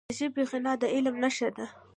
[0.09, 1.65] د ژبي غنا د علم نښه ده.